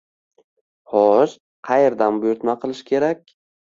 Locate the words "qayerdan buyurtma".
1.69-2.57